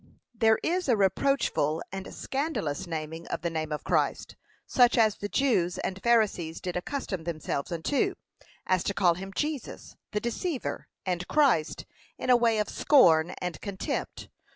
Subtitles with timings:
[0.33, 4.35] There is a reproachful and scandalous naming of the name of Christ,
[4.65, 8.15] such as the Jews and Pharisees did accustom themselves unto,
[8.65, 11.85] as to call him Jesus, the deceiver; and Christ,
[12.17, 14.29] in a way of scorn and contempt.